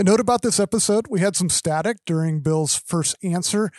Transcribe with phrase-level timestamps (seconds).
[0.00, 3.72] A note about this episode we had some static during Bill's first answer,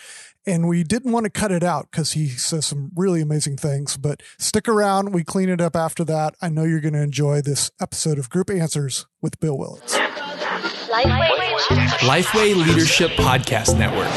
[0.45, 3.95] and we didn't want to cut it out because he says some really amazing things.
[3.95, 6.35] But stick around, we clean it up after that.
[6.41, 9.97] I know you're going to enjoy this episode of Group Answers with Bill Willits.
[9.97, 14.09] Lifeway, Lifeway Leadership Podcast Network.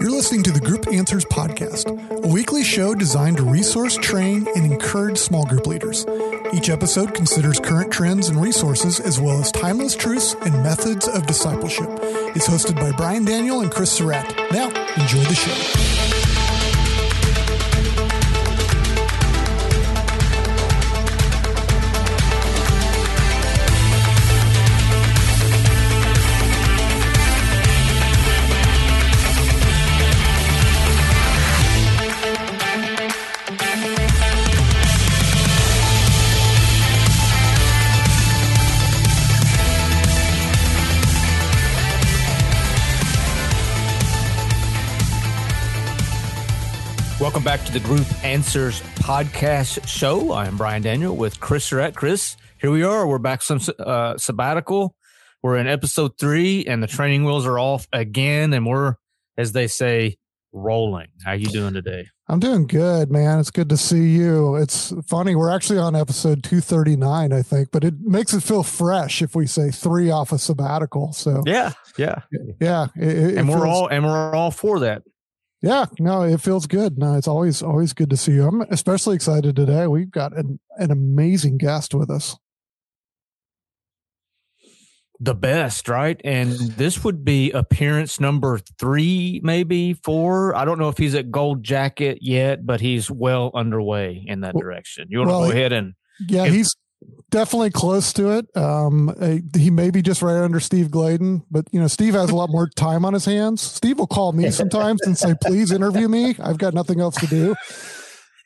[0.00, 1.88] You're listening to the Group Answers Podcast,
[2.24, 6.04] a weekly show designed to resource, train, and encourage small group leaders.
[6.52, 11.24] Each episode considers current trends and resources, as well as timeless truths and methods of
[11.26, 11.88] discipleship.
[12.34, 14.28] It's hosted by Brian Daniel and Chris Surratt.
[14.50, 14.66] Now,
[14.96, 16.13] enjoy the show.
[47.34, 50.30] Welcome back to the Group Answers podcast show.
[50.30, 51.96] I am Brian Daniel with Chris Surratt.
[51.96, 53.08] Chris, here we are.
[53.08, 54.94] We're back some uh, sabbatical.
[55.42, 58.94] We're in episode three, and the training wheels are off again, and we're,
[59.36, 60.16] as they say,
[60.52, 61.08] rolling.
[61.24, 62.06] How you doing today?
[62.28, 63.40] I'm doing good, man.
[63.40, 64.54] It's good to see you.
[64.54, 65.34] It's funny.
[65.34, 69.48] We're actually on episode 239, I think, but it makes it feel fresh if we
[69.48, 71.12] say three off a sabbatical.
[71.12, 72.20] So yeah, yeah,
[72.60, 72.86] yeah.
[72.94, 75.02] It, and we're all and we're all for that.
[75.64, 76.98] Yeah, no, it feels good.
[76.98, 78.46] No, it's always always good to see you.
[78.46, 79.86] I'm especially excited today.
[79.86, 82.36] We've got an, an amazing guest with us.
[85.20, 86.20] The best, right?
[86.22, 90.54] And this would be appearance number three, maybe four.
[90.54, 94.54] I don't know if he's at Gold Jacket yet, but he's well underway in that
[94.54, 95.06] direction.
[95.08, 95.94] You want well, to go ahead and
[96.28, 96.76] yeah, he's
[97.30, 98.56] definitely close to it.
[98.56, 99.14] Um,
[99.56, 102.48] he may be just right under Steve Gladen, but you know, Steve has a lot
[102.48, 103.60] more time on his hands.
[103.60, 106.36] Steve will call me sometimes and say, "Please interview me.
[106.38, 107.54] I've got nothing else to do."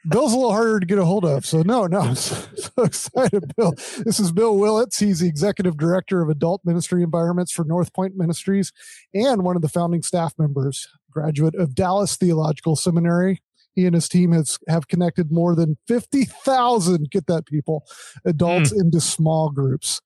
[0.08, 1.44] Bill's a little harder to get a hold of.
[1.44, 3.72] So no, no, I'm so, so, excited, Bill.
[4.04, 4.98] This is Bill Willits.
[4.98, 8.72] He's the executive director of adult ministry environments for North Point Ministries
[9.12, 13.42] and one of the founding staff members, graduate of Dallas Theological Seminary
[13.78, 17.84] he and his team has have connected more than 50,000, get that people,
[18.25, 18.81] adults mm.
[18.81, 20.00] into small groups.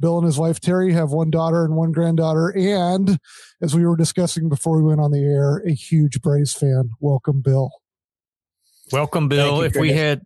[0.00, 2.56] Bill and his wife Terry have one daughter and one granddaughter.
[2.56, 3.18] And
[3.60, 6.90] as we were discussing before we went on the air, a huge Braves fan.
[7.00, 7.70] Welcome, Bill.
[8.92, 9.58] Welcome, Bill.
[9.58, 10.22] You, if we had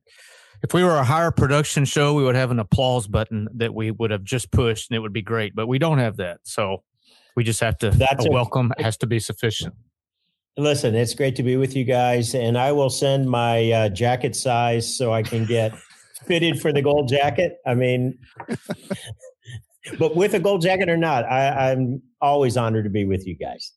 [0.63, 3.91] if we were a higher production show, we would have an applause button that we
[3.91, 5.57] would have just pushed and it would be great.
[5.57, 6.39] But we don't have that.
[6.45, 6.85] So
[7.35, 9.75] we just have to That's a welcome has to be sufficient.
[10.59, 14.37] Listen, it's great to be with you guys, and I will send my uh, jacket
[14.37, 15.73] size so I can get
[16.27, 17.57] fitted for the gold jacket.
[17.67, 18.19] I mean,
[19.99, 23.35] but with a gold jacket or not, I, I'm always honored to be with you
[23.35, 23.73] guys.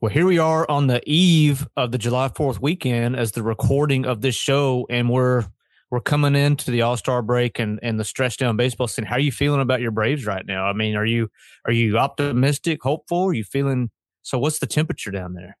[0.00, 4.06] Well, here we are on the eve of the July 4th weekend as the recording
[4.06, 5.44] of this show, and we're
[5.90, 9.04] we're coming into the All Star break and and the stretch down baseball scene.
[9.04, 10.66] How are you feeling about your Braves right now?
[10.66, 11.30] I mean, are you
[11.64, 13.24] are you optimistic, hopeful?
[13.24, 13.90] Are you feeling
[14.26, 15.56] so what's the temperature down there?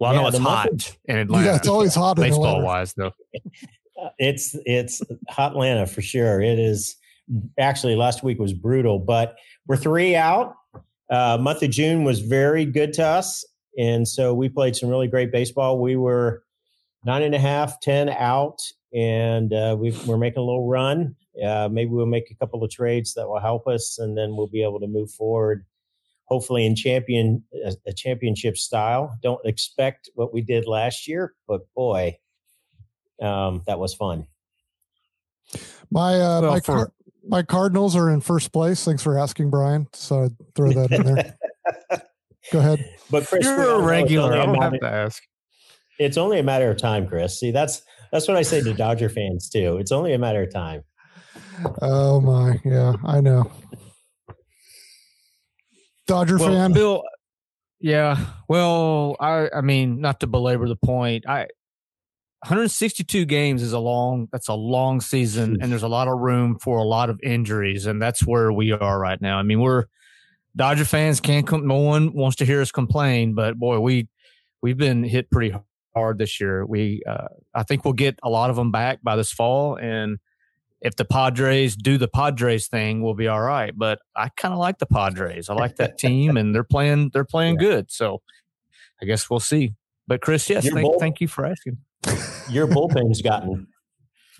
[0.00, 1.46] Well, I yeah, know it's hot in Atlanta.
[1.46, 3.12] Yeah, it's always hot baseball wise though.
[4.18, 6.40] It's it's hot Atlanta for sure.
[6.40, 6.96] It is
[7.58, 10.54] actually last week was brutal, but we're three out.
[11.10, 13.44] Uh, month of June was very good to us,
[13.78, 15.78] and so we played some really great baseball.
[15.78, 16.44] We were
[17.04, 18.62] nine and a half, ten out,
[18.94, 21.14] and uh, we are making a little run.
[21.44, 24.46] Uh, maybe we'll make a couple of trades that will help us, and then we'll
[24.48, 25.66] be able to move forward
[26.30, 27.42] hopefully in champion
[27.86, 29.18] a championship style.
[29.22, 32.16] Don't expect what we did last year, but boy,
[33.20, 34.26] um, that was fun.
[35.90, 36.92] My uh, well, my for, car-
[37.26, 38.84] my Cardinals are in first place.
[38.84, 39.88] Thanks for asking, Brian.
[39.92, 41.38] So I'd throw that in there.
[42.52, 42.84] Go ahead.
[43.10, 44.32] But Chris, you're a regular.
[44.32, 45.22] I don't have to ask.
[45.98, 47.38] It's only a matter of time, Chris.
[47.38, 49.78] See, that's that's what I say to Dodger fans too.
[49.78, 50.84] It's only a matter of time.
[51.82, 53.50] Oh my, yeah, I know.
[56.10, 56.72] Dodger well, fan.
[56.72, 57.04] Bill,
[57.78, 58.18] yeah.
[58.48, 61.46] Well, I I mean, not to belabor the point, I
[62.42, 66.58] 162 games is a long that's a long season and there's a lot of room
[66.58, 69.38] for a lot of injuries and that's where we are right now.
[69.38, 69.84] I mean, we're
[70.56, 74.08] Dodger fans can't come no one wants to hear us complain, but boy, we
[74.62, 75.54] we've been hit pretty
[75.94, 76.66] hard this year.
[76.66, 80.18] We uh, I think we'll get a lot of them back by this fall and
[80.80, 83.72] if the Padres do the Padres thing, we'll be all right.
[83.76, 85.48] But I kind of like the Padres.
[85.48, 87.10] I like that team, and they're playing.
[87.12, 87.68] They're playing yeah.
[87.68, 87.90] good.
[87.90, 88.22] So
[89.02, 89.74] I guess we'll see.
[90.06, 91.78] But Chris, yes, thank, bull- thank you for asking.
[92.48, 93.68] Your bullpen's gotten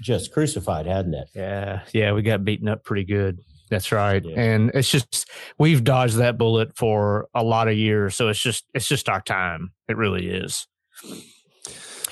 [0.01, 1.29] just crucified, hadn't it?
[1.35, 3.39] Yeah, yeah, we got beaten up pretty good.
[3.69, 4.25] That's right.
[4.25, 4.41] Yeah.
[4.41, 8.65] And it's just we've dodged that bullet for a lot of years, so it's just
[8.75, 9.73] it's just our time.
[9.89, 10.67] It really is.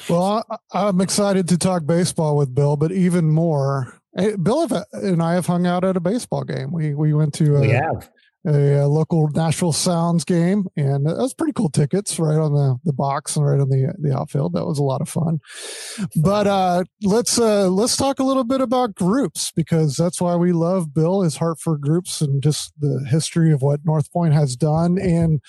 [0.09, 3.98] Well, I, am excited to talk baseball with Bill, but even more,
[4.43, 6.73] Bill and I have hung out at a baseball game.
[6.73, 8.11] We we went to a, we have
[8.47, 12.79] a, a, local Nashville Sounds game, and that was pretty cool tickets right on the,
[12.85, 14.53] the box and right on the the outfield.
[14.53, 15.41] That was a lot of fun.
[16.17, 20.53] But uh, let's uh, let's talk a little bit about groups because that's why we
[20.53, 24.57] love Bill his heart for groups and just the history of what North Point has
[24.57, 24.99] done.
[24.99, 25.41] And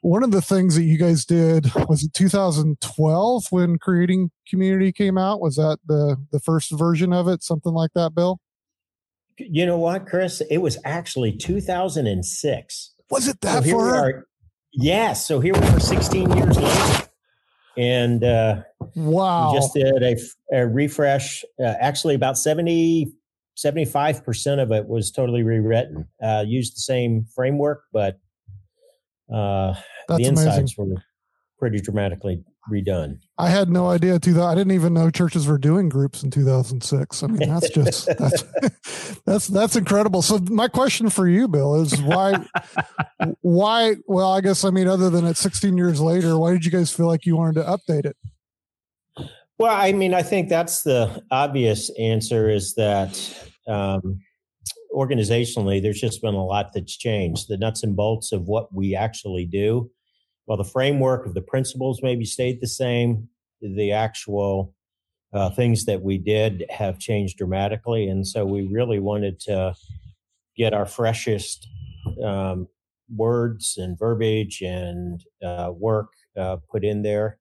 [0.00, 5.18] one of the things that you guys did was it 2012 when creating community came
[5.18, 5.40] out.
[5.40, 7.42] Was that the the first version of it?
[7.42, 8.40] Something like that, Bill.
[9.38, 10.40] You know what, Chris?
[10.50, 12.94] It was actually 2006.
[13.10, 14.26] Was it that so far?
[14.72, 15.26] Yes.
[15.26, 17.08] So here we are 16 years later.
[17.76, 18.62] And uh,
[18.94, 19.52] wow.
[19.52, 20.16] We just did a,
[20.52, 21.44] a refresh.
[21.60, 23.12] Uh, actually, about 70,
[23.56, 26.08] 75% of it was totally rewritten.
[26.22, 28.18] Uh, used the same framework, but
[29.32, 29.74] uh,
[30.08, 30.94] the insights amazing.
[30.94, 31.02] were
[31.58, 33.18] pretty dramatically redone.
[33.38, 34.18] I had no idea.
[34.18, 37.22] Too, I didn't even know churches were doing groups in 2006.
[37.22, 38.42] I mean, that's just that's
[39.24, 40.22] that's that's incredible.
[40.22, 42.44] So, my question for you, Bill, is why
[43.40, 43.96] why?
[44.06, 46.92] Well, I guess I mean, other than it's 16 years later, why did you guys
[46.92, 48.16] feel like you wanted to update it?
[49.58, 54.20] Well, I mean, I think that's the obvious answer is that um,
[54.94, 57.48] organizationally, there's just been a lot that's changed.
[57.48, 59.90] The nuts and bolts of what we actually do
[60.46, 63.28] while the framework of the principles maybe stayed the same,
[63.60, 64.74] the actual
[65.32, 68.08] uh, things that we did have changed dramatically.
[68.08, 69.74] And so we really wanted to
[70.56, 71.68] get our freshest
[72.24, 72.68] um,
[73.14, 77.38] words and verbiage and uh, work uh, put in there.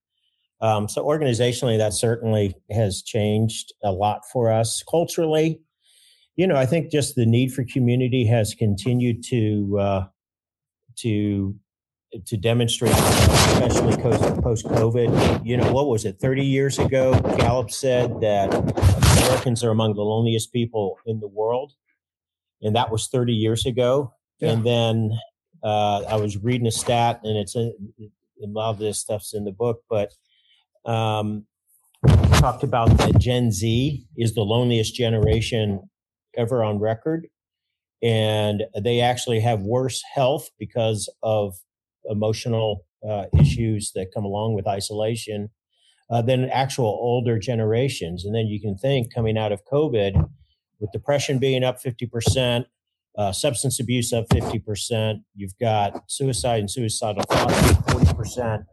[0.62, 4.84] Um, so organizationally, that certainly has changed a lot for us.
[4.90, 5.62] Culturally,
[6.36, 10.06] you know, I think just the need for community has continued to uh,
[10.98, 11.56] to
[12.26, 15.46] to demonstrate, especially post COVID.
[15.46, 16.20] You know, what was it?
[16.20, 18.54] Thirty years ago, Gallup said that
[19.18, 21.74] Americans are among the loneliest people in the world,
[22.62, 24.14] and that was thirty years ago.
[24.40, 24.52] Yeah.
[24.52, 25.12] And then
[25.64, 27.72] uh, I was reading a stat, and it's a,
[28.44, 30.12] a lot of this stuff's in the book, but
[30.86, 31.46] um,
[32.34, 35.90] talked about that Gen Z is the loneliest generation
[36.38, 37.28] ever on record
[38.06, 41.56] and they actually have worse health because of
[42.10, 45.50] emotional uh, issues that come along with isolation
[46.10, 48.26] uh, than actual older generations.
[48.26, 50.30] And then you can think coming out of COVID,
[50.80, 52.66] with depression being up 50%,
[53.18, 57.54] uh, substance abuse up 50%, you've got suicide and suicidal thoughts
[57.94, 58.66] 40%.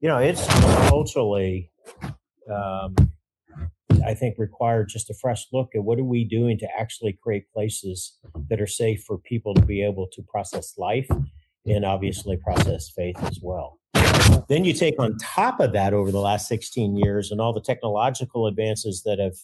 [0.00, 0.46] You know, it's
[0.88, 1.70] culturally,
[2.50, 2.94] um,
[4.04, 7.50] I think, required just a fresh look at what are we doing to actually create
[7.52, 8.18] places
[8.48, 11.08] that are safe for people to be able to process life
[11.66, 13.78] and obviously process faith as well.
[14.48, 17.60] Then you take on top of that over the last 16 years and all the
[17.60, 19.36] technological advances that have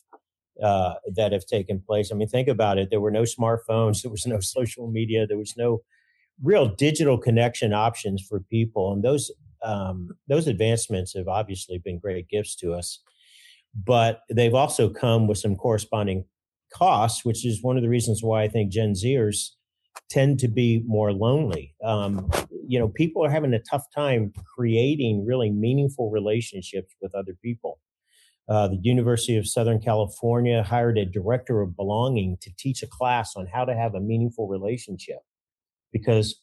[0.63, 2.11] uh, that have taken place.
[2.13, 2.91] I mean, think about it.
[2.91, 4.03] There were no smartphones.
[4.03, 5.27] There was no social media.
[5.27, 5.83] There was no
[6.43, 9.31] real digital connection options for people, and those
[9.63, 13.03] um, those advancements have obviously been great gifts to us.
[13.75, 16.25] But they've also come with some corresponding
[16.73, 19.51] costs, which is one of the reasons why I think Gen Zers
[20.09, 21.75] tend to be more lonely.
[21.85, 22.31] Um,
[22.67, 27.79] you know, people are having a tough time creating really meaningful relationships with other people.
[28.49, 33.37] Uh, the University of Southern California hired a director of belonging to teach a class
[33.37, 35.21] on how to have a meaningful relationship
[35.93, 36.43] because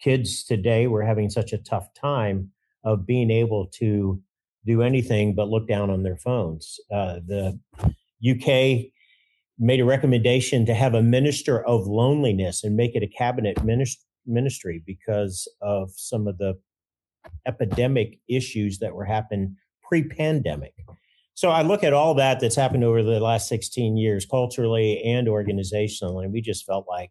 [0.00, 2.52] kids today were having such a tough time
[2.84, 4.22] of being able to
[4.64, 6.78] do anything but look down on their phones.
[6.90, 7.58] Uh, the
[8.24, 8.92] UK
[9.60, 13.58] made a recommendation to have a minister of loneliness and make it a cabinet
[14.26, 16.58] ministry because of some of the
[17.46, 20.74] epidemic issues that were happening pre-pandemic.
[21.34, 25.28] So I look at all that that's happened over the last 16 years, culturally and
[25.28, 27.10] organizationally, and we just felt like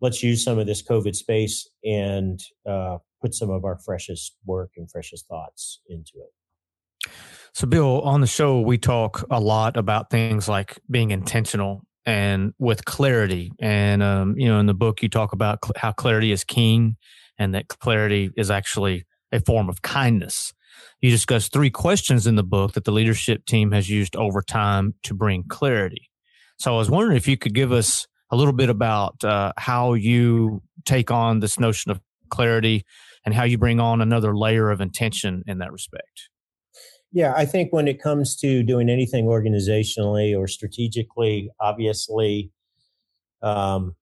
[0.00, 4.72] let's use some of this COVID space and uh, put some of our freshest work
[4.76, 7.10] and freshest thoughts into it.
[7.52, 12.54] So, Bill, on the show, we talk a lot about things like being intentional and
[12.58, 13.52] with clarity.
[13.60, 16.96] And, um, you know, in the book, you talk about cl- how clarity is king
[17.38, 20.52] and that clarity is actually a form of kindness.
[21.00, 24.94] You discuss three questions in the book that the leadership team has used over time
[25.02, 26.10] to bring clarity.
[26.58, 29.94] So, I was wondering if you could give us a little bit about uh, how
[29.94, 32.84] you take on this notion of clarity
[33.24, 36.30] and how you bring on another layer of intention in that respect.
[37.12, 42.52] Yeah, I think when it comes to doing anything organizationally or strategically, obviously,
[43.42, 43.96] um,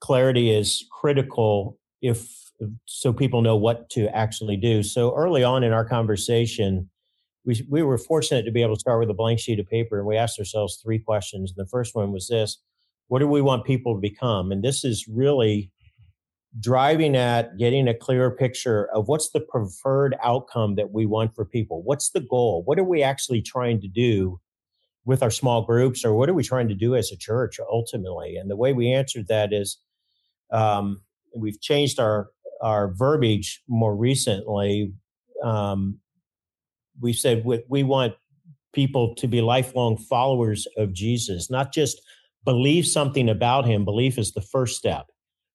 [0.00, 2.28] clarity is critical if
[2.84, 4.82] so people know what to actually do.
[4.82, 6.90] So early on in our conversation,
[7.44, 9.98] we, we were fortunate to be able to start with a blank sheet of paper
[9.98, 11.52] and we asked ourselves three questions.
[11.56, 12.58] And the first one was this
[13.08, 14.52] What do we want people to become?
[14.52, 15.70] And this is really
[16.58, 21.44] driving at getting a clearer picture of what's the preferred outcome that we want for
[21.44, 21.82] people.
[21.82, 22.62] What's the goal?
[22.64, 24.40] What are we actually trying to do
[25.04, 28.36] with our small groups, or what are we trying to do as a church ultimately?
[28.36, 29.78] And the way we answered that is
[30.50, 31.00] um,
[31.34, 32.30] we've changed our
[32.60, 34.92] our verbiage more recently.
[35.42, 35.98] Um,
[37.00, 38.14] we said we, we want
[38.72, 42.02] people to be lifelong followers of Jesus, not just
[42.44, 43.84] believe something about him.
[43.84, 45.06] Belief is the first step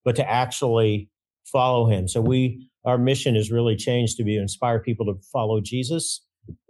[0.06, 1.10] but to actually
[1.44, 2.08] follow him.
[2.08, 6.24] So we our mission has really changed to be inspire people to follow Jesus.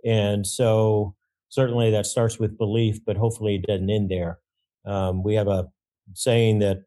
[0.06, 1.14] And so
[1.50, 4.40] certainly that starts with belief, but hopefully it doesn't end there.
[4.86, 5.68] Um, we have a
[6.14, 6.78] saying that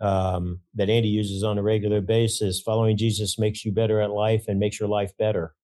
[0.00, 4.44] um, that Andy uses on a regular basis: "Following Jesus makes you better at life
[4.48, 5.54] and makes your life better."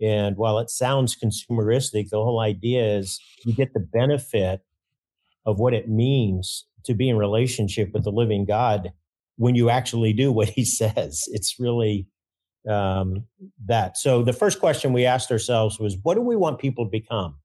[0.00, 4.60] And while it sounds consumeristic, the whole idea is you get the benefit
[5.46, 8.92] of what it means to be in relationship with the living God
[9.36, 11.24] when you actually do what he says.
[11.28, 12.06] It's really
[12.68, 13.24] um,
[13.66, 13.96] that.
[13.96, 17.36] So the first question we asked ourselves was, what do we want people to become?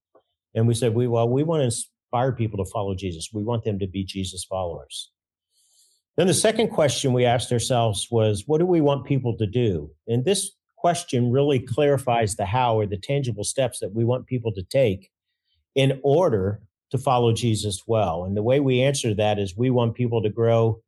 [0.56, 3.30] And we said, we well, we want to inspire people to follow Jesus.
[3.34, 5.12] We want them to be Jesus followers.
[6.18, 9.92] Then the second question we asked ourselves was, what do we want people to do?
[10.08, 14.52] And this question really clarifies the how or the tangible steps that we want people
[14.54, 15.10] to take
[15.76, 18.26] in order to follow Jesus well.
[18.26, 20.82] And the way we answer that is we want people to grow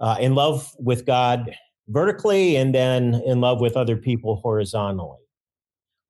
[0.00, 1.54] uh, in love with God
[1.88, 5.18] vertically and then in love with other people horizontally.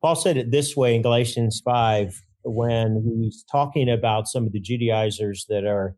[0.03, 4.61] Paul said it this way in Galatians 5 when he's talking about some of the
[4.61, 5.97] Judaizers that are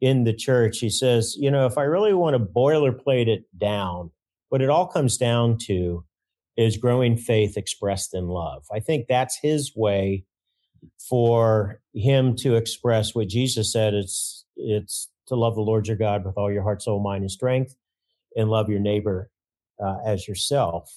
[0.00, 0.78] in the church.
[0.78, 4.10] He says, You know, if I really want to boilerplate it down,
[4.48, 6.04] what it all comes down to
[6.56, 8.64] is growing faith expressed in love.
[8.72, 10.24] I think that's his way
[11.08, 13.94] for him to express what Jesus said.
[13.94, 17.30] It's it's to love the Lord your God with all your heart, soul, mind, and
[17.30, 17.74] strength,
[18.36, 19.30] and love your neighbor
[19.84, 20.92] uh, as yourself.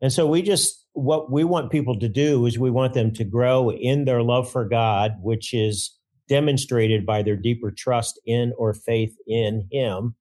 [0.00, 3.24] And so we just, what we want people to do is we want them to
[3.24, 5.96] grow in their love for God, which is
[6.28, 10.14] demonstrated by their deeper trust in or faith in Him,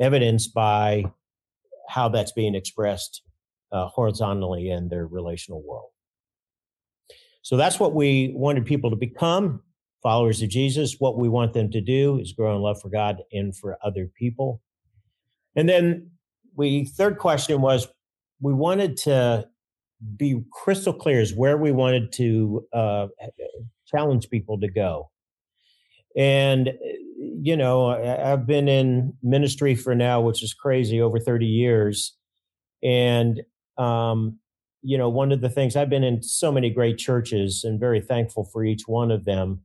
[0.00, 1.04] evidenced by
[1.88, 3.22] how that's being expressed
[3.72, 5.90] uh, horizontally in their relational world.
[7.42, 9.62] So that's what we wanted people to become
[10.02, 13.18] followers of Jesus, what we want them to do is grow in love for God
[13.32, 14.62] and for other people.
[15.56, 16.10] And then
[16.56, 17.88] we third question was
[18.40, 19.48] we wanted to
[20.16, 23.08] be crystal clear as where we wanted to uh,
[23.86, 25.10] challenge people to go.
[26.16, 26.72] And
[27.40, 32.16] you know, I've been in ministry for now, which is crazy, over 30 years.
[32.82, 33.42] And
[33.76, 34.38] um,
[34.82, 38.00] you know, one of the things I've been in so many great churches and very
[38.00, 39.62] thankful for each one of them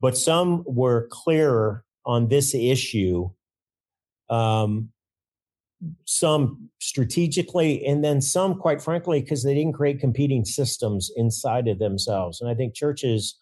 [0.00, 3.30] but some were clearer on this issue.
[4.28, 4.90] Um,
[6.04, 11.78] some strategically, and then some, quite frankly, because they didn't create competing systems inside of
[11.78, 12.40] themselves.
[12.40, 13.36] And I think churches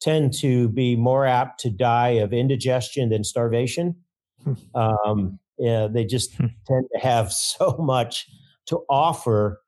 [0.00, 3.96] tend to be more apt to die of indigestion than starvation.
[4.74, 6.46] Um, yeah, they just hmm.
[6.66, 8.26] tend to have so much
[8.66, 9.62] to offer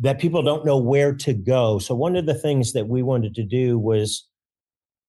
[0.00, 1.78] that people don't know where to go.
[1.78, 4.27] So, one of the things that we wanted to do was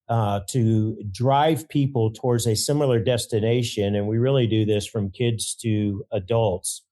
[0.10, 3.96] uh, to drive people towards a similar destination.
[3.96, 6.84] And we really do this from kids to adults.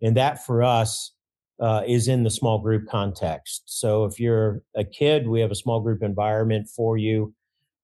[0.00, 1.12] And that for us
[1.60, 3.62] uh, is in the small group context.
[3.66, 7.34] So if you're a kid, we have a small group environment for you.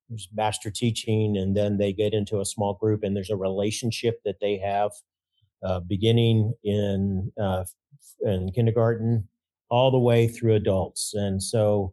[0.09, 4.21] There's master teaching, and then they get into a small group, and there's a relationship
[4.25, 4.91] that they have
[5.63, 7.65] uh, beginning in uh,
[8.23, 9.29] in kindergarten
[9.69, 11.13] all the way through adults.
[11.15, 11.93] And so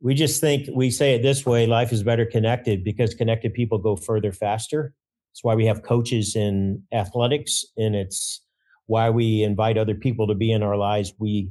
[0.00, 3.78] we just think we say it this way life is better connected because connected people
[3.78, 4.94] go further faster.
[5.32, 8.42] That's why we have coaches in athletics and it's
[8.86, 11.12] why we invite other people to be in our lives.
[11.18, 11.50] We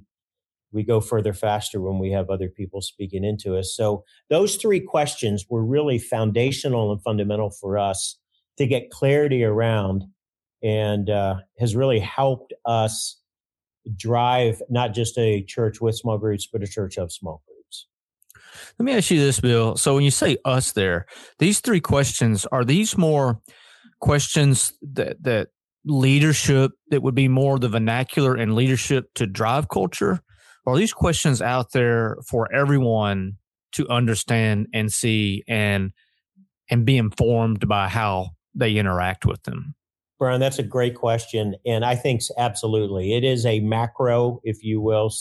[0.71, 3.73] we go further faster when we have other people speaking into us.
[3.75, 8.17] So those three questions were really foundational and fundamental for us
[8.57, 10.03] to get clarity around
[10.61, 13.21] and uh, has really helped us
[13.95, 17.41] drive not just a church with small groups but a church of small
[18.77, 19.75] let me ask you this, Bill.
[19.77, 21.05] So when you say us there,
[21.39, 23.41] these three questions are these more
[23.99, 25.49] questions that that
[25.85, 30.19] leadership that would be more the vernacular and leadership to drive culture?
[30.65, 33.37] Or are these questions out there for everyone
[33.73, 35.91] to understand and see and
[36.69, 39.75] and be informed by how they interact with them?
[40.19, 41.55] Brian, that's a great question.
[41.65, 45.11] And I think absolutely it is a macro, if you will.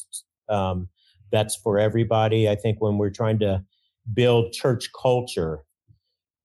[0.49, 0.89] Um,
[1.33, 2.49] that's for everybody.
[2.49, 3.65] I think when we're trying to
[4.13, 5.65] build church culture,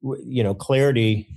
[0.02, 1.28] you know, clarity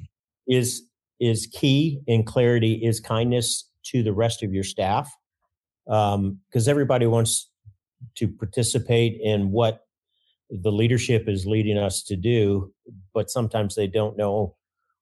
[0.48, 0.82] is
[1.20, 5.14] is key, and clarity is kindness to the rest of your staff,
[5.86, 7.50] because um, everybody wants
[8.16, 9.82] to participate in what
[10.50, 12.72] the leadership is leading us to do,
[13.14, 14.56] but sometimes they don't know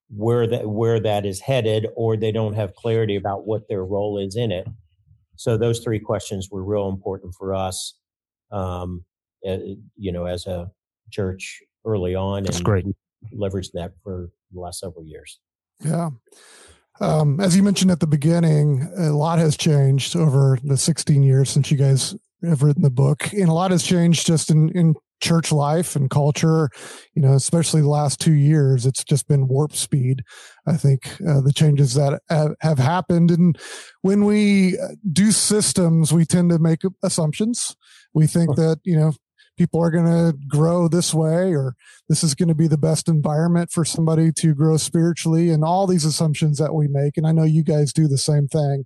[0.09, 4.17] where that where that is headed, or they don't have clarity about what their role
[4.19, 4.67] is in it.
[5.35, 7.95] So those three questions were real important for us,
[8.51, 9.03] um,
[9.47, 9.57] uh,
[9.95, 10.71] you know, as a
[11.11, 12.43] church early on.
[12.43, 12.85] That's and great.
[13.33, 15.39] Leveraged that for the last several years.
[15.83, 16.09] Yeah.
[16.99, 21.49] Um, as you mentioned at the beginning, a lot has changed over the 16 years
[21.49, 24.95] since you guys have written the book, and a lot has changed just in, in
[25.23, 26.69] church life and culture.
[27.15, 30.23] You know, especially the last two years, it's just been warp speed.
[30.67, 33.57] I think uh, the changes that have, have happened, and
[34.01, 34.77] when we
[35.11, 37.75] do systems, we tend to make assumptions.
[38.13, 39.13] We think that you know
[39.57, 41.75] people are going to grow this way or
[42.09, 45.85] this is going to be the best environment for somebody to grow spiritually and all
[45.85, 48.83] these assumptions that we make and i know you guys do the same thing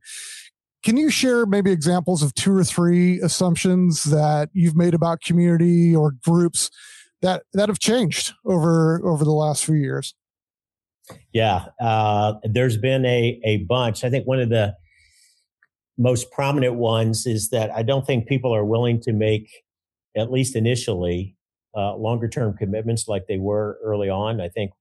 [0.84, 5.96] can you share maybe examples of two or three assumptions that you've made about community
[5.96, 6.70] or groups
[7.22, 10.14] that that have changed over over the last few years
[11.34, 14.76] yeah uh, there's been a a bunch i think one of the
[15.98, 19.50] most prominent ones is that i don't think people are willing to make
[20.18, 21.36] at least initially,
[21.76, 24.42] uh, longer term commitments like they were early on.
[24.42, 24.72] I think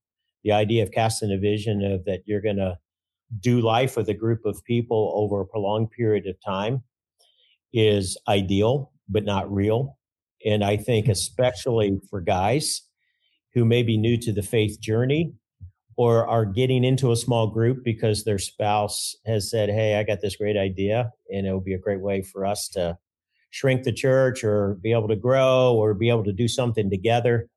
[0.43, 2.79] the idea of casting a vision of that you're going to
[3.41, 6.83] do life with a group of people over a prolonged period of time
[7.73, 9.99] is ideal, but not real.
[10.45, 12.83] And I think, especially for guys
[13.55, 15.35] who may be new to the faith journey
[15.97, 20.21] or are getting into a small group because their spouse has said, Hey, I got
[20.21, 22.99] this great idea, and it will be a great way for us to
[23.51, 27.49] shrink the church or be able to grow or be able to do something together,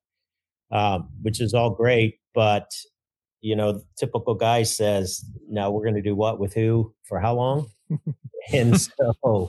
[0.72, 2.18] um, which is all great.
[2.34, 2.70] But
[3.40, 6.38] you know, typical guy says, "Now we're going to do what?
[6.38, 6.94] With who?
[7.04, 7.68] For how long?"
[8.52, 9.48] and so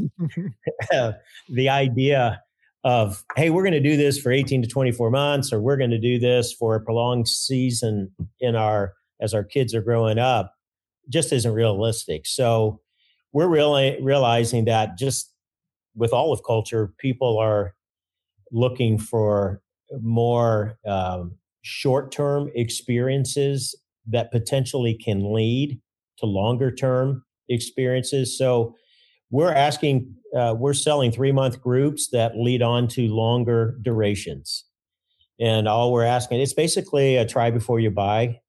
[1.50, 2.42] the idea
[2.84, 5.92] of hey we're going to do this for 18 to 24 months or we're going
[5.92, 10.56] to do this for a prolonged season in our as our kids are growing up
[11.10, 12.26] just isn't realistic.
[12.26, 12.80] So
[13.34, 15.32] we're really realizing that just
[15.96, 17.76] with all of culture, people are
[18.52, 19.62] looking for
[20.02, 23.76] more um, short term experiences
[24.12, 25.80] that potentially can lead
[26.18, 28.38] to longer term experiences.
[28.38, 28.76] So
[29.30, 34.66] we're asking, uh, we're selling three month groups that lead on to longer durations.
[35.40, 38.40] And all we're asking, it's basically a try before you buy.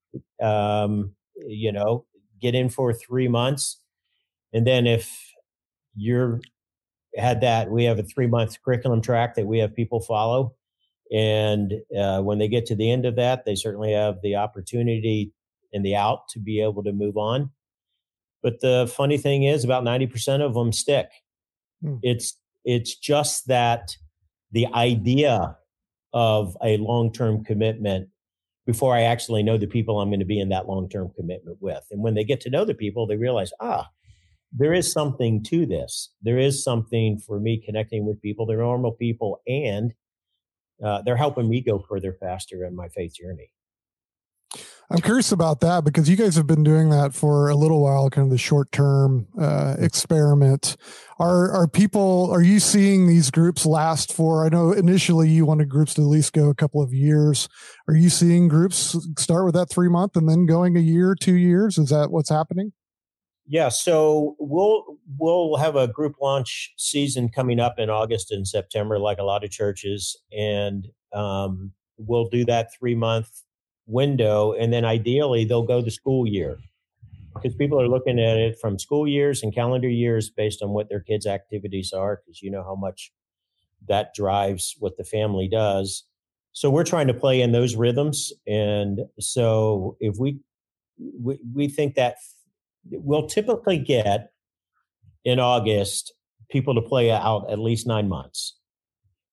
[0.41, 2.05] Um, you know,
[2.39, 3.81] get in for three months.
[4.53, 5.33] And then if
[5.95, 6.39] you're
[7.17, 7.69] had that.
[7.69, 10.55] We have a three month curriculum track that we have people follow.
[11.11, 15.31] And uh, when they get to the end of that, they certainly have the opportunity
[15.73, 17.51] and the out to be able to move on.
[18.41, 21.09] But the funny thing is, about 90% of them stick.
[21.81, 21.95] Hmm.
[22.01, 23.95] It's, it's just that
[24.51, 25.57] the idea
[26.13, 28.09] of a long term commitment
[28.65, 31.57] before I actually know the people I'm going to be in that long term commitment
[31.59, 31.83] with.
[31.91, 33.89] And when they get to know the people, they realize, ah,
[34.55, 36.11] there is something to this.
[36.21, 38.45] There is something for me connecting with people.
[38.45, 39.93] They're normal people, and
[40.83, 43.51] uh, they're helping me go further faster in my faith journey.
[44.89, 48.09] I'm curious about that because you guys have been doing that for a little while,
[48.09, 50.75] kind of the short term uh, experiment.
[51.19, 52.29] Are are people?
[52.31, 54.45] Are you seeing these groups last for?
[54.45, 57.47] I know initially you wanted groups to at least go a couple of years.
[57.87, 61.35] Are you seeing groups start with that three month and then going a year, two
[61.35, 61.77] years?
[61.77, 62.73] Is that what's happening?
[63.45, 64.83] Yeah, so we'll
[65.17, 69.43] we'll have a group launch season coming up in August and September, like a lot
[69.43, 73.29] of churches, and um, we'll do that three month
[73.85, 76.57] window, and then ideally they'll go the school year
[77.33, 80.89] because people are looking at it from school years and calendar years based on what
[80.89, 83.11] their kids' activities are, because you know how much
[83.87, 86.05] that drives what the family does.
[86.53, 90.39] So we're trying to play in those rhythms, and so if we
[90.97, 92.15] we, we think that
[92.91, 94.31] we'll typically get
[95.25, 96.13] in August
[96.49, 98.57] people to play out at least nine months.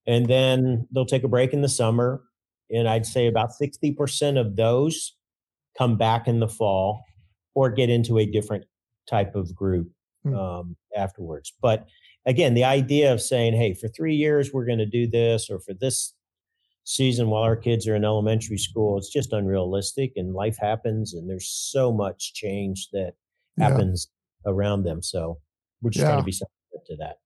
[0.07, 2.23] And then they'll take a break in the summer.
[2.71, 5.17] And I'd say about 60% of those
[5.77, 7.05] come back in the fall
[7.55, 8.65] or get into a different
[9.09, 9.91] type of group
[10.25, 10.35] hmm.
[10.35, 11.53] um, afterwards.
[11.61, 11.87] But
[12.27, 15.59] again, the idea of saying, hey, for three years, we're going to do this, or
[15.61, 16.15] for this
[16.85, 21.29] season while our kids are in elementary school, it's just unrealistic and life happens and
[21.29, 23.13] there's so much change that
[23.59, 24.09] happens
[24.45, 24.53] yeah.
[24.53, 25.03] around them.
[25.03, 25.39] So
[25.83, 26.09] we're just yeah.
[26.09, 27.17] trying to be sensitive to that.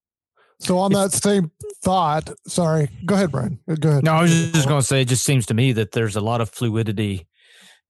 [0.59, 1.51] So on that same
[1.83, 3.59] thought, sorry, go ahead, Brian.
[3.79, 4.03] Go ahead.
[4.03, 6.21] No, I was just going to say, it just seems to me that there's a
[6.21, 7.27] lot of fluidity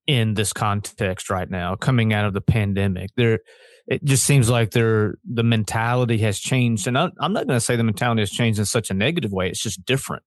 [0.06, 3.10] in this context right now, coming out of the pandemic.
[3.16, 3.40] There,
[3.86, 7.64] it just seems like there the mentality has changed, and I, I'm not going to
[7.64, 9.48] say the mentality has changed in such a negative way.
[9.48, 10.22] It's just different.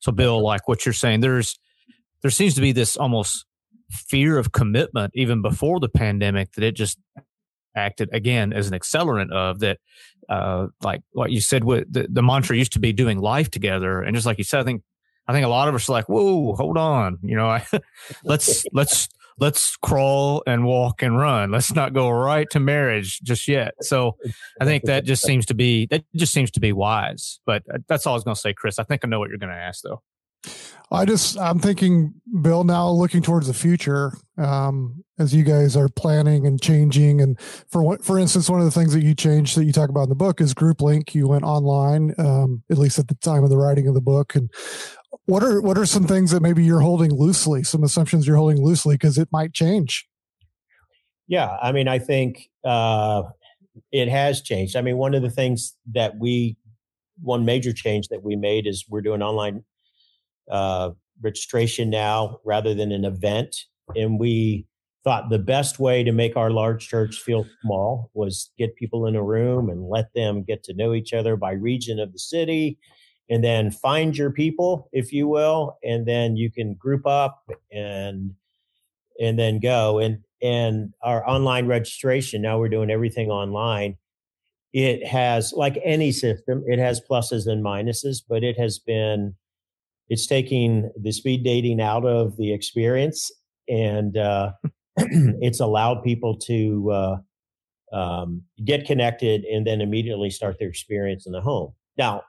[0.00, 1.58] So, Bill, like what you're saying, there's
[2.22, 3.46] there seems to be this almost
[3.90, 6.98] fear of commitment even before the pandemic that it just
[7.76, 9.78] acted again as an accelerant of that
[10.28, 14.02] uh, like what you said with the, the mantra used to be doing life together.
[14.02, 14.82] And just like you said i think
[15.28, 17.18] i think a lot of us are like whoa hold on.
[17.22, 17.64] You know I,
[18.24, 19.08] let's let's
[19.38, 21.50] let's crawl and walk and run.
[21.50, 23.74] Let's not go right to marriage just yet.
[23.82, 24.16] So
[24.60, 27.40] i think that just seems to be that just seems to be wise.
[27.46, 28.78] But uh, that's all i was going to say chris.
[28.78, 30.02] I think i know what you're going to ask though
[30.90, 35.88] I just I'm thinking, Bill, now looking towards the future, um, as you guys are
[35.88, 37.20] planning and changing.
[37.20, 39.88] And for what, for instance, one of the things that you changed that you talk
[39.88, 41.14] about in the book is Group Link.
[41.14, 44.36] You went online, um, at least at the time of the writing of the book.
[44.36, 44.48] And
[45.24, 47.64] what are what are some things that maybe you're holding loosely?
[47.64, 50.06] Some assumptions you're holding loosely because it might change.
[51.26, 53.24] Yeah, I mean, I think uh,
[53.90, 54.76] it has changed.
[54.76, 56.56] I mean, one of the things that we
[57.20, 59.64] one major change that we made is we're doing online
[60.50, 60.90] uh,
[61.22, 63.56] registration now rather than an event.
[63.94, 64.66] And we
[65.04, 69.14] thought the best way to make our large church feel small was get people in
[69.14, 72.76] a room and let them get to know each other by region of the city
[73.28, 78.32] and then find your people if you will and then you can group up and
[79.20, 83.96] and then go and and our online registration now we're doing everything online
[84.72, 89.34] it has like any system it has pluses and minuses but it has been
[90.08, 93.30] it's taking the speed dating out of the experience
[93.68, 94.52] and uh,
[94.96, 97.16] it's allowed people to uh,
[97.96, 101.72] um, get connected and then immediately start their experience in the home.
[101.96, 102.22] Now,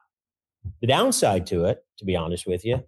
[0.81, 2.83] the downside to it, to be honest with you,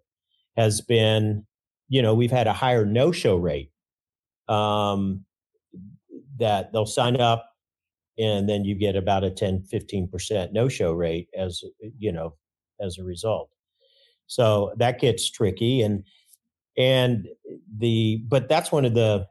[0.58, 1.45] has been,
[1.88, 3.71] you know, we've had a higher no show rate.
[4.47, 5.25] Um,
[6.39, 7.52] that they'll sign up
[8.17, 11.63] and then you get about a 10, 15% no show rate as,
[11.97, 12.36] you know,
[12.82, 13.49] as a result.
[14.29, 16.03] So that gets tricky and
[16.77, 17.27] and
[17.77, 19.25] the but that's one of the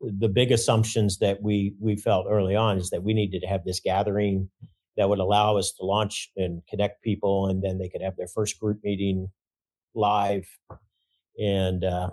[0.00, 3.64] the big assumptions that we we felt early on is that we needed to have
[3.64, 4.50] this gathering
[4.98, 8.28] that would allow us to launch and connect people and then they could have their
[8.28, 9.26] first group meeting
[9.94, 10.46] live
[11.38, 12.10] and uh,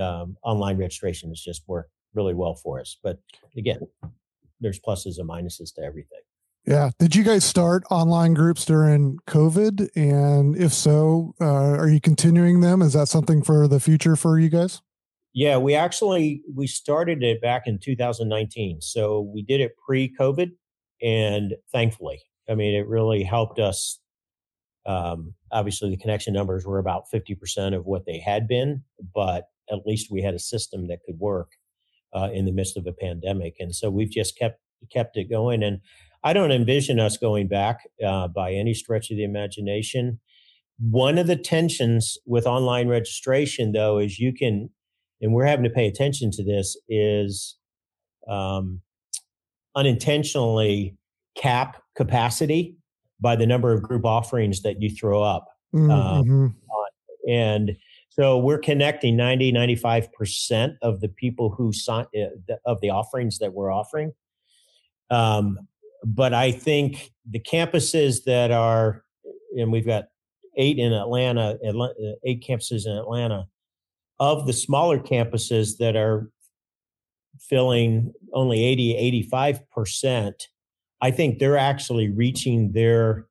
[0.00, 2.98] um, online registration has just worked really well for us.
[3.04, 3.20] But
[3.56, 3.80] again
[4.60, 6.22] there's pluses and minuses to everything
[6.66, 6.90] yeah.
[6.98, 9.88] Did you guys start online groups during COVID?
[9.96, 12.82] And if so, uh, are you continuing them?
[12.82, 14.82] Is that something for the future for you guys?
[15.32, 18.80] Yeah, we actually we started it back in 2019.
[18.80, 20.50] So we did it pre-COVID,
[21.00, 24.00] and thankfully, I mean, it really helped us.
[24.86, 28.82] Um, obviously, the connection numbers were about 50% of what they had been,
[29.14, 31.52] but at least we had a system that could work
[32.12, 35.62] uh, in the midst of a pandemic, and so we've just kept kept it going.
[35.62, 35.80] And
[36.22, 40.20] I don't envision us going back uh, by any stretch of the imagination.
[40.78, 44.70] One of the tensions with online registration, though, is you can,
[45.20, 47.56] and we're having to pay attention to this, is
[48.28, 48.80] um,
[49.74, 50.96] unintentionally
[51.36, 52.76] cap capacity
[53.20, 55.48] by the number of group offerings that you throw up.
[55.74, 55.90] Mm-hmm.
[55.90, 56.56] Um,
[57.28, 57.76] and
[58.08, 63.52] so we're connecting 90, 95% of the people who sign, uh, of the offerings that
[63.52, 64.12] we're offering.
[65.10, 65.58] Um,
[66.04, 69.04] but I think the campuses that are,
[69.56, 70.06] and we've got
[70.56, 71.88] eight in Atlanta, uh,
[72.24, 73.46] eight campuses in Atlanta.
[74.18, 76.30] Of the smaller campuses that are
[77.38, 80.32] filling only 80, 85%,
[81.00, 83.26] I think they're actually reaching their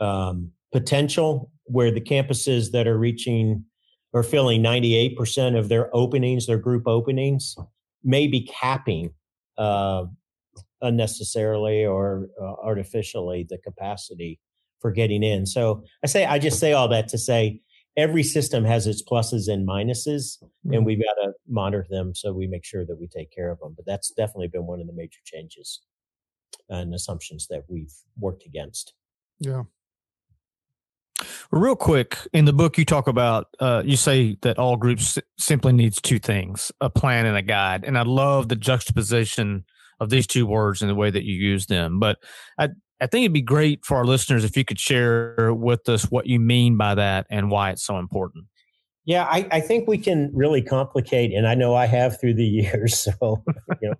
[0.00, 3.64] um, potential where the campuses that are reaching
[4.12, 7.56] or filling 98% of their openings, their group openings,
[8.04, 9.14] may be capping
[9.56, 10.04] uh,
[10.82, 14.40] unnecessarily or uh, artificially the capacity
[14.80, 15.46] for getting in.
[15.46, 17.60] So I say I just say all that to say
[17.96, 20.74] every system has its pluses and minuses, mm-hmm.
[20.74, 23.58] and we've got to monitor them so we make sure that we take care of
[23.60, 23.74] them.
[23.76, 25.80] But that's definitely been one of the major changes
[26.68, 28.94] and assumptions that we've worked against.
[29.38, 29.62] Yeah.
[31.50, 35.72] Real quick, in the book, you talk about, uh, you say that all groups simply
[35.72, 37.84] needs two things, a plan and a guide.
[37.84, 39.64] And I love the juxtaposition
[40.02, 42.00] of these two words and the way that you use them.
[42.00, 42.18] But
[42.58, 46.10] I, I think it'd be great for our listeners if you could share with us
[46.10, 48.46] what you mean by that and why it's so important.
[49.04, 52.44] Yeah, I, I think we can really complicate, and I know I have through the
[52.62, 52.98] years.
[52.98, 53.44] So,
[53.80, 53.94] you know,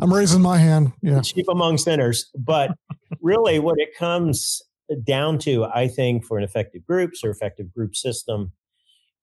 [0.00, 0.92] I'm raising my hand.
[1.02, 1.20] Yeah.
[1.20, 2.30] Chief among sinners.
[2.36, 2.72] But
[3.20, 4.62] really, what it comes
[5.04, 8.52] down to, I think, for an effective groups or effective group system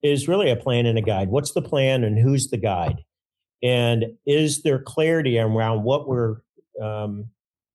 [0.02, 1.28] is really a plan and a guide.
[1.28, 3.02] What's the plan and who's the guide?
[3.62, 6.38] And is there clarity around what we're
[6.80, 7.26] um,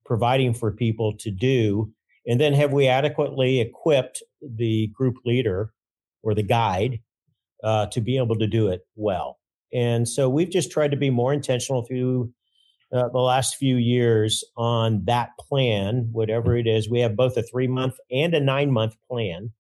[0.06, 1.92] providing for people to do?
[2.28, 5.72] And then have we adequately equipped the group leader
[6.24, 7.00] or the guide
[7.64, 9.40] uh, to be able to do it well?
[9.74, 12.34] And so we've just tried to be more intentional through
[12.94, 16.90] uh, the last few years on that plan, whatever it is.
[16.90, 19.52] We have both a three month and a nine month plan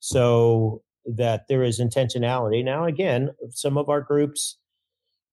[0.00, 2.62] so that there is intentionality.
[2.62, 4.58] Now, again, some of our groups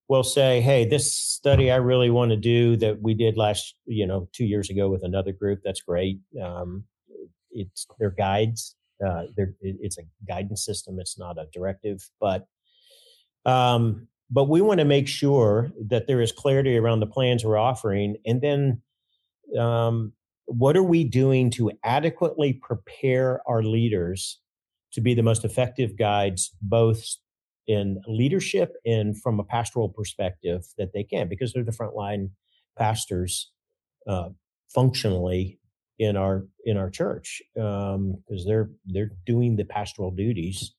[0.07, 4.05] will say, hey, this study I really want to do that we did last, you
[4.05, 5.61] know, two years ago with another group.
[5.63, 6.19] That's great.
[6.41, 6.83] Um,
[7.51, 8.75] it's their guides.
[9.05, 9.23] Uh,
[9.61, 10.99] it's a guidance system.
[10.99, 12.47] It's not a directive, but
[13.45, 17.57] um, but we want to make sure that there is clarity around the plans we're
[17.57, 18.81] offering and then
[19.59, 20.13] um,
[20.45, 24.39] what are we doing to adequately prepare our leaders
[24.93, 27.17] to be the most effective guides both
[27.67, 32.29] in leadership and from a pastoral perspective that they can because they're the frontline
[32.77, 33.51] pastors
[34.07, 34.29] uh,
[34.73, 35.59] functionally
[35.97, 40.73] in our in our church because um, they're they're doing the pastoral duties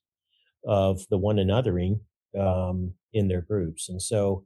[0.66, 2.00] of the one anothering
[2.38, 3.88] um, in their groups.
[3.88, 4.44] And so,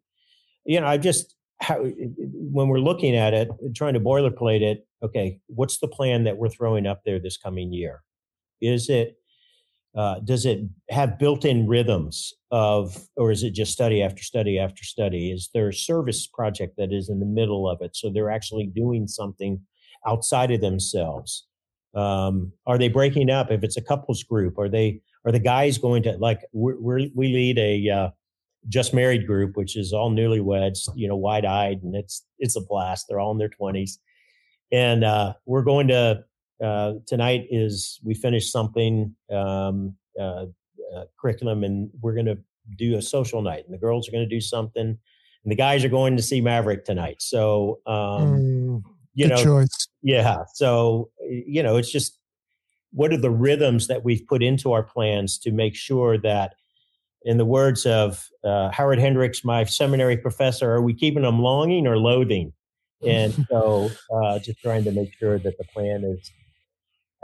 [0.65, 4.87] you know, I just how, when we're looking at it, trying to boilerplate it.
[5.03, 8.03] Okay, what's the plan that we're throwing up there this coming year?
[8.61, 9.17] Is it
[9.97, 14.85] uh, does it have built-in rhythms of, or is it just study after study after
[14.85, 15.33] study?
[15.33, 18.67] Is there a service project that is in the middle of it, so they're actually
[18.67, 19.61] doing something
[20.07, 21.47] outside of themselves?
[21.95, 23.51] Um, are they breaking up?
[23.51, 27.09] If it's a couples group, are they are the guys going to like we're, we're
[27.15, 28.11] we lead a uh,
[28.69, 32.61] just married group, which is all newlyweds, you know, wide eyed, and it's it's a
[32.61, 33.07] blast.
[33.09, 33.99] They're all in their twenties,
[34.71, 36.25] and uh, we're going to
[36.63, 37.47] uh, tonight.
[37.51, 40.47] Is we finish something um, uh,
[40.95, 42.39] uh, curriculum, and we're going to
[42.77, 44.83] do a social night, and the girls are going to do something,
[45.45, 47.17] and the guys are going to see Maverick tonight.
[47.21, 48.83] So, um, mm,
[49.15, 49.89] you know, choice.
[50.03, 50.45] yeah.
[50.55, 52.19] So you know, it's just
[52.93, 56.55] what are the rhythms that we've put into our plans to make sure that
[57.23, 61.87] in the words of uh, howard hendricks my seminary professor are we keeping them longing
[61.87, 62.53] or loathing
[63.07, 66.31] and so uh, just trying to make sure that the plan is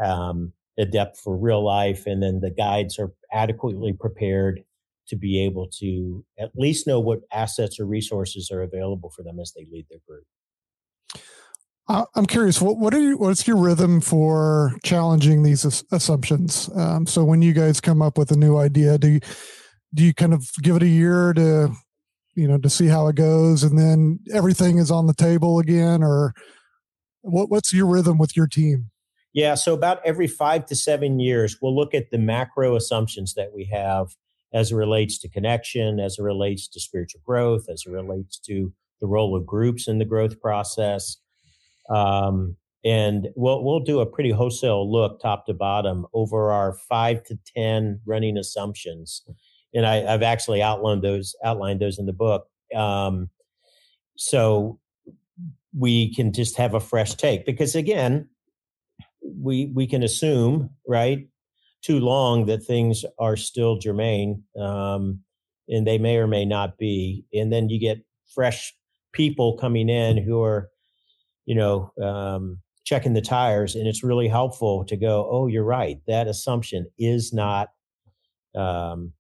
[0.05, 4.63] um, adept for real life and then the guides are adequately prepared
[5.09, 9.39] to be able to at least know what assets or resources are available for them
[9.41, 10.25] as they lead their group
[11.89, 12.61] I'm curious.
[12.61, 16.69] What what are you, what's your rhythm for challenging these assumptions?
[16.75, 19.21] Um, so when you guys come up with a new idea, do you
[19.95, 21.73] do you kind of give it a year to
[22.35, 26.03] you know to see how it goes, and then everything is on the table again,
[26.03, 26.35] or
[27.21, 28.91] what what's your rhythm with your team?
[29.37, 33.53] Yeah, so about every five to seven years, we'll look at the macro assumptions that
[33.55, 34.17] we have
[34.53, 38.73] as it relates to connection, as it relates to spiritual growth, as it relates to
[39.01, 41.19] the role of groups in the growth process
[41.89, 47.23] um, and we'll we'll do a pretty wholesale look top to bottom over our five
[47.25, 49.23] to ten running assumptions,
[49.75, 52.47] and I, have actually outlined those outlined those in the book.
[52.75, 53.31] Um,
[54.17, 54.79] so
[55.77, 58.29] we can just have a fresh take because again,
[59.41, 61.27] we we can assume right
[61.83, 65.21] too long that things are still germane, um,
[65.69, 67.99] and they may or may not be, and then you get
[68.35, 68.75] fresh
[69.13, 70.69] people coming in who are
[71.47, 75.99] you know, um, checking the tires, and it's really helpful to go, oh, you're right.
[76.07, 77.69] That assumption is not
[78.55, 79.13] um,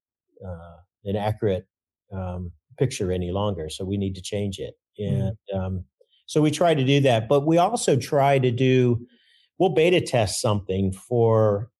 [0.46, 1.66] uh, an accurate
[2.12, 4.74] um, picture any longer, so we need to change it.
[5.00, 5.28] Mm.
[5.28, 5.84] And um,
[6.26, 9.06] so we try to do that, but we also try to do.
[9.58, 11.70] We'll beta test something for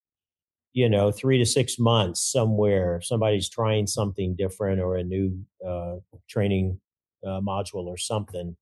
[0.73, 5.95] you know three to six months somewhere somebody's trying something different or a new uh,
[6.29, 6.79] training
[7.25, 8.55] uh, module or something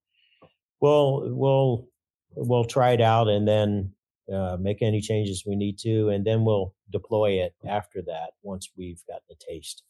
[0.79, 1.87] we'll we'll
[2.35, 3.91] we'll try it out and then
[4.31, 8.71] uh, make any changes we need to, and then we'll deploy it after that once
[8.77, 9.83] we've got the taste,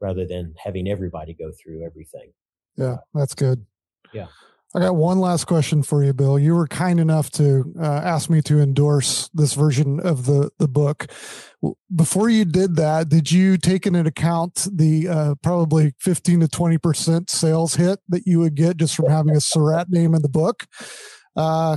[0.00, 2.32] rather than having everybody go through everything.
[2.76, 3.64] Yeah, that's good.
[4.12, 4.28] Yeah.
[4.72, 6.38] I got one last question for you, Bill.
[6.38, 10.68] You were kind enough to uh, ask me to endorse this version of the the
[10.68, 11.10] book.
[11.94, 16.78] Before you did that, did you take into account the uh, probably fifteen to twenty
[16.78, 20.28] percent sales hit that you would get just from having a Surratt name in the
[20.28, 20.66] book?
[21.34, 21.76] Uh,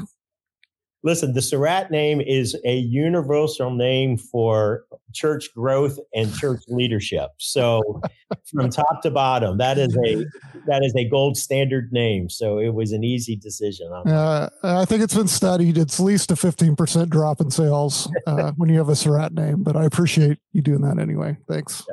[1.03, 7.29] listen, the Surratt name is a universal name for church growth and church leadership.
[7.37, 8.01] So
[8.51, 10.25] from top to bottom, that is a
[10.67, 12.29] that is a gold standard name.
[12.29, 13.91] So it was an easy decision.
[13.91, 15.77] Uh, I think it's been studied.
[15.77, 19.63] It's at least a 15% drop in sales uh, when you have a Surratt name,
[19.63, 21.37] but I appreciate you doing that anyway.
[21.47, 21.85] Thanks.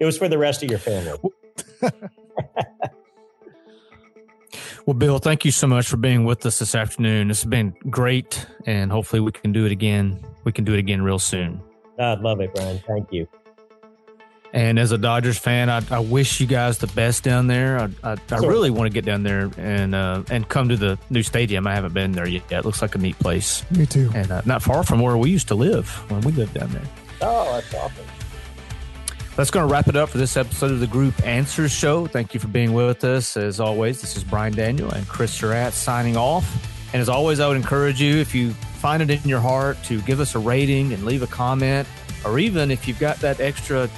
[0.00, 1.18] It was for the rest of your family.
[4.88, 7.30] Well, Bill, thank you so much for being with us this afternoon.
[7.30, 10.18] It's been great, and hopefully we can do it again.
[10.44, 11.60] We can do it again real soon.
[11.98, 12.78] I'd love it, Brian.
[12.86, 13.28] Thank you.
[14.54, 17.78] And as a Dodgers fan, I, I wish you guys the best down there.
[17.78, 20.98] I, I, I really want to get down there and uh, and come to the
[21.10, 21.66] new stadium.
[21.66, 22.50] I haven't been there yet.
[22.50, 23.70] It looks like a neat place.
[23.70, 24.10] Me too.
[24.14, 26.88] And uh, not far from where we used to live when we lived down there.
[27.20, 28.06] Oh, that's awesome.
[29.38, 32.08] That's going to wrap it up for this episode of the Group Answers Show.
[32.08, 33.36] Thank you for being with us.
[33.36, 36.44] As always, this is Brian Daniel and Chris Surratt signing off.
[36.92, 40.00] And as always, I would encourage you, if you find it in your heart, to
[40.02, 41.86] give us a rating and leave a comment,
[42.24, 43.88] or even if you've got that extra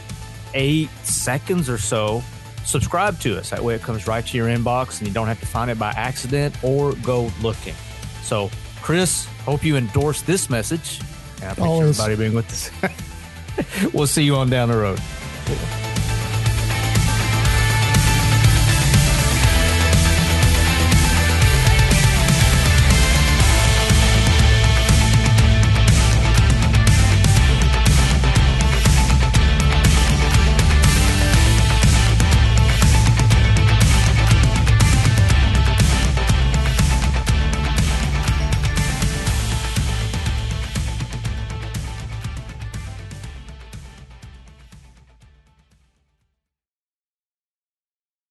[0.53, 2.23] eight seconds or so,
[2.67, 3.49] subscribe to us.
[3.49, 5.79] That way it comes right to your inbox and you don't have to find it
[5.79, 7.75] by accident or go looking.
[8.23, 8.51] So,
[8.83, 11.01] Chris, hope you endorse this message.
[11.37, 13.93] And I appreciate everybody being with us.
[13.95, 15.01] we'll see you on down the road.
[15.47, 15.90] Cool.